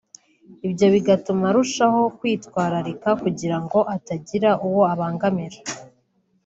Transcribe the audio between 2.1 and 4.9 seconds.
kwitwararika kugira ngo atagira uwo